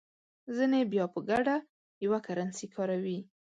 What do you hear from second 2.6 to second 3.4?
کاروي.